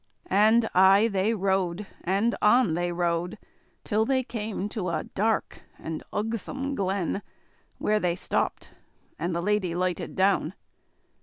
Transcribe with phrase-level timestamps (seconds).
[0.31, 3.37] And aye they rode, and on they rode,
[3.83, 7.21] till they came to a dark and ugsome glen,
[7.77, 8.71] where they stopped,
[9.19, 10.55] and the lady lighted down.